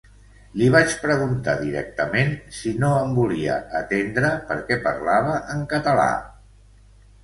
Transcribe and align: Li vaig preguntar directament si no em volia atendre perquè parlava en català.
Li 0.61 0.69
vaig 0.75 0.95
preguntar 1.01 1.55
directament 1.59 2.33
si 2.61 2.73
no 2.85 2.91
em 3.03 3.15
volia 3.21 3.61
atendre 3.85 4.35
perquè 4.51 4.83
parlava 4.91 5.41
en 5.57 5.67
català. 5.79 6.13